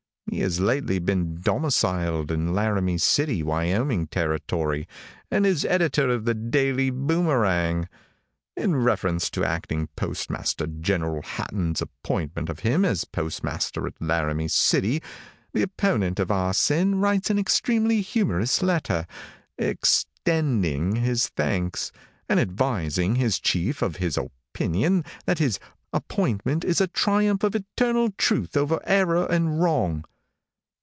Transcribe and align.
He 0.29 0.39
has 0.39 0.61
lately 0.61 0.99
been 0.99 1.41
domiciled 1.41 2.31
in 2.31 2.53
Laramie 2.53 2.99
City, 2.99 3.43
Wyoming 3.43 4.07
territory, 4.07 4.87
and 5.29 5.45
is 5.45 5.65
editor 5.65 6.09
of 6.09 6.23
The 6.23 6.33
Daily 6.33 6.89
Boomerang. 6.89 7.89
In 8.55 8.77
reference 8.77 9.29
to 9.31 9.43
Acting 9.43 9.89
Postmaster 9.97 10.67
Gen. 10.67 11.21
Hatton's 11.21 11.81
appointment 11.81 12.47
of 12.47 12.59
him 12.61 12.85
as 12.85 13.03
postmaster 13.03 13.85
at 13.85 13.99
Laramie 14.01 14.47
City, 14.47 15.01
the 15.51 15.63
opponent 15.63 16.17
of 16.17 16.31
Ah 16.31 16.53
Sin 16.53 17.01
writes 17.01 17.29
an 17.29 17.37
extremely 17.37 17.99
humorous 17.99 18.61
letter, 18.63 19.05
'extending' 19.57 20.95
his 20.95 21.27
thanks, 21.27 21.91
and 22.29 22.39
advising 22.39 23.15
his 23.15 23.37
chief 23.37 23.81
of 23.81 23.97
his 23.97 24.17
opinion 24.17 25.03
that 25.25 25.39
his 25.39 25.59
'appointment 25.91 26.63
is 26.63 26.79
a 26.79 26.87
triumph 26.87 27.43
of 27.43 27.53
eternal 27.53 28.11
truth 28.11 28.55
over 28.55 28.79
error 28.85 29.27
and 29.29 29.61
wrong.' 29.61 30.05